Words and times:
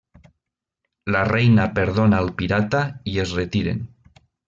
La 1.17 1.21
reina 1.27 1.67
perdona 1.77 2.25
al 2.25 2.33
pirata 2.43 2.85
i 3.15 3.19
es 3.29 3.39
retiren. 3.43 3.89